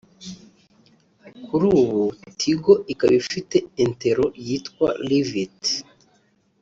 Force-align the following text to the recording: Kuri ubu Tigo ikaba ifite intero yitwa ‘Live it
Kuri 1.45 1.65
ubu 1.81 2.01
Tigo 2.39 2.73
ikaba 2.93 3.13
ifite 3.21 3.57
intero 3.83 4.25
yitwa 4.45 4.87
‘Live 5.07 5.35
it 5.43 5.59